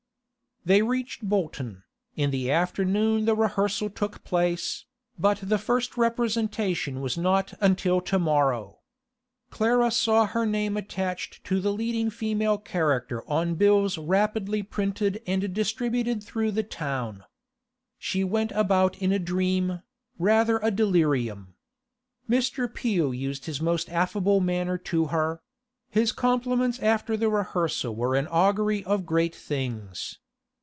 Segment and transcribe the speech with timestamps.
[0.63, 1.85] They reached Bolton.
[2.15, 4.85] In the afternoon the rehearsal took place,
[5.17, 8.77] but the first representation was not until to morrow.
[9.49, 15.51] Clara saw her name attached to the leading female character on bills rapidly printed and
[15.51, 17.23] distributed through the town.
[17.97, 19.81] She went about in a dream,
[20.19, 21.55] rather a delirium.
[22.29, 22.71] Mr.
[22.71, 25.41] Peel used his most affable manner to her;
[25.89, 30.19] his compliments after the rehearsal were an augury of great things.